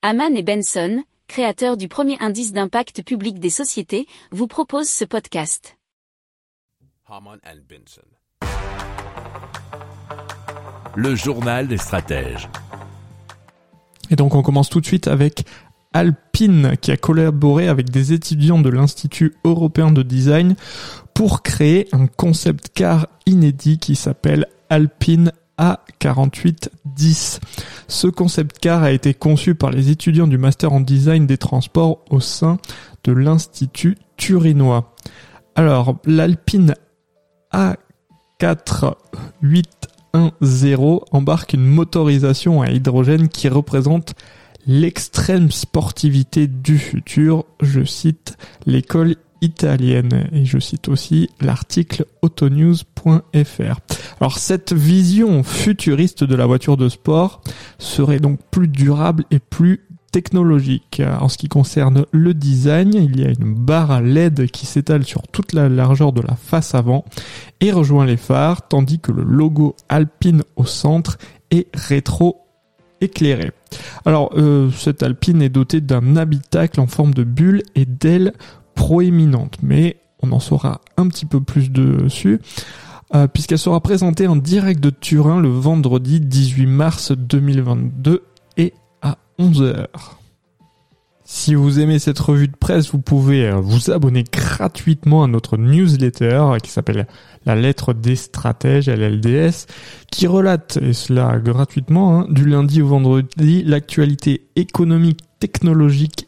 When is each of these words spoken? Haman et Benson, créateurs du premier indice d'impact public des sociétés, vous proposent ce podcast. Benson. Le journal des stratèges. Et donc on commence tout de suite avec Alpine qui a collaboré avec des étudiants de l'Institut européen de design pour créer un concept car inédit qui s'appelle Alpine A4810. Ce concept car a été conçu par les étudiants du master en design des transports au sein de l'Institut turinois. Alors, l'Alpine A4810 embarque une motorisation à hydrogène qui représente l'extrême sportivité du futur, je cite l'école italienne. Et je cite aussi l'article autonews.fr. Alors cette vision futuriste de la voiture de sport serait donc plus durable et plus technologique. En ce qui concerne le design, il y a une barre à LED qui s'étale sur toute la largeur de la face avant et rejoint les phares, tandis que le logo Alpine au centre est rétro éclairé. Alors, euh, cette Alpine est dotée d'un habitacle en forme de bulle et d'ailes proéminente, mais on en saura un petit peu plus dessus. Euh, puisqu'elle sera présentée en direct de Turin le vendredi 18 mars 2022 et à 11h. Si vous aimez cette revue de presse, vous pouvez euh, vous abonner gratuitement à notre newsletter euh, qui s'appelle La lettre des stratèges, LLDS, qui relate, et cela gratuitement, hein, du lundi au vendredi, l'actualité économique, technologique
Haman 0.00 0.36
et 0.36 0.44
Benson, 0.44 1.02
créateurs 1.26 1.76
du 1.76 1.88
premier 1.88 2.16
indice 2.20 2.52
d'impact 2.52 3.02
public 3.02 3.40
des 3.40 3.50
sociétés, 3.50 4.06
vous 4.30 4.46
proposent 4.46 4.88
ce 4.88 5.04
podcast. 5.04 5.76
Benson. 7.10 8.46
Le 10.94 11.16
journal 11.16 11.66
des 11.66 11.78
stratèges. 11.78 12.48
Et 14.08 14.14
donc 14.14 14.36
on 14.36 14.42
commence 14.42 14.68
tout 14.70 14.80
de 14.80 14.86
suite 14.86 15.08
avec 15.08 15.44
Alpine 15.92 16.76
qui 16.80 16.92
a 16.92 16.96
collaboré 16.96 17.66
avec 17.66 17.90
des 17.90 18.12
étudiants 18.12 18.60
de 18.60 18.68
l'Institut 18.70 19.34
européen 19.44 19.90
de 19.90 20.02
design 20.02 20.54
pour 21.12 21.42
créer 21.42 21.88
un 21.90 22.06
concept 22.06 22.68
car 22.72 23.08
inédit 23.26 23.78
qui 23.80 23.96
s'appelle 23.96 24.46
Alpine 24.68 25.32
A4810. 25.58 27.40
Ce 27.90 28.06
concept 28.06 28.58
car 28.58 28.82
a 28.82 28.92
été 28.92 29.14
conçu 29.14 29.54
par 29.54 29.70
les 29.70 29.88
étudiants 29.90 30.26
du 30.26 30.36
master 30.36 30.74
en 30.74 30.80
design 30.80 31.26
des 31.26 31.38
transports 31.38 32.04
au 32.10 32.20
sein 32.20 32.58
de 33.04 33.12
l'Institut 33.12 33.96
turinois. 34.18 34.94
Alors, 35.54 35.96
l'Alpine 36.04 36.74
A4810 38.42 41.00
embarque 41.12 41.54
une 41.54 41.64
motorisation 41.64 42.60
à 42.60 42.70
hydrogène 42.70 43.28
qui 43.30 43.48
représente 43.48 44.12
l'extrême 44.66 45.50
sportivité 45.50 46.46
du 46.46 46.76
futur, 46.76 47.44
je 47.62 47.84
cite 47.84 48.36
l'école 48.66 49.16
italienne. 49.40 50.28
Et 50.32 50.44
je 50.44 50.58
cite 50.58 50.88
aussi 50.88 51.30
l'article 51.40 52.06
autonews.fr. 52.22 53.12
Alors 54.20 54.38
cette 54.38 54.72
vision 54.72 55.42
futuriste 55.42 56.24
de 56.24 56.34
la 56.34 56.46
voiture 56.46 56.76
de 56.76 56.88
sport 56.88 57.40
serait 57.78 58.20
donc 58.20 58.38
plus 58.50 58.68
durable 58.68 59.24
et 59.30 59.38
plus 59.38 59.84
technologique. 60.10 61.02
En 61.20 61.28
ce 61.28 61.36
qui 61.38 61.48
concerne 61.48 62.06
le 62.12 62.32
design, 62.34 62.94
il 62.94 63.20
y 63.20 63.24
a 63.24 63.28
une 63.28 63.54
barre 63.54 63.90
à 63.90 64.00
LED 64.00 64.46
qui 64.50 64.64
s'étale 64.66 65.04
sur 65.04 65.22
toute 65.28 65.52
la 65.52 65.68
largeur 65.68 66.12
de 66.12 66.22
la 66.22 66.34
face 66.34 66.74
avant 66.74 67.04
et 67.60 67.72
rejoint 67.72 68.06
les 68.06 68.16
phares, 68.16 68.66
tandis 68.68 69.00
que 69.00 69.12
le 69.12 69.22
logo 69.22 69.76
Alpine 69.88 70.42
au 70.56 70.64
centre 70.64 71.18
est 71.50 71.68
rétro 71.74 72.40
éclairé. 73.00 73.52
Alors, 74.06 74.30
euh, 74.36 74.70
cette 74.72 75.02
Alpine 75.02 75.40
est 75.40 75.48
dotée 75.50 75.80
d'un 75.80 76.16
habitacle 76.16 76.80
en 76.80 76.86
forme 76.88 77.14
de 77.14 77.22
bulle 77.22 77.62
et 77.76 77.84
d'ailes 77.84 78.32
proéminente, 78.78 79.56
mais 79.60 79.96
on 80.22 80.30
en 80.30 80.38
saura 80.38 80.82
un 80.96 81.08
petit 81.08 81.26
peu 81.26 81.40
plus 81.40 81.68
dessus. 81.70 82.38
Euh, 83.14 83.26
puisqu'elle 83.26 83.58
sera 83.58 83.80
présentée 83.80 84.28
en 84.28 84.36
direct 84.36 84.78
de 84.80 84.90
Turin 84.90 85.40
le 85.40 85.48
vendredi 85.48 86.20
18 86.20 86.66
mars 86.66 87.10
2022 87.12 88.22
et 88.56 88.72
à 89.02 89.18
11h. 89.40 89.86
Si 91.24 91.56
vous 91.56 91.80
aimez 91.80 91.98
cette 91.98 92.20
revue 92.20 92.46
de 92.46 92.56
presse, 92.56 92.92
vous 92.92 93.00
pouvez 93.00 93.48
euh, 93.48 93.56
vous 93.56 93.90
abonner 93.90 94.22
gratuitement 94.22 95.24
à 95.24 95.26
notre 95.26 95.56
newsletter 95.56 96.40
euh, 96.54 96.58
qui 96.58 96.70
s'appelle 96.70 97.08
La 97.46 97.56
lettre 97.56 97.92
des 97.94 98.14
stratèges, 98.14 98.88
LLDS, 98.88 99.66
qui 100.12 100.28
relate, 100.28 100.76
et 100.80 100.92
cela 100.92 101.36
gratuitement, 101.38 102.20
hein, 102.20 102.26
du 102.30 102.46
lundi 102.46 102.80
au 102.80 102.86
vendredi, 102.86 103.64
l'actualité 103.64 104.46
économique, 104.54 105.18
technologique 105.40 106.27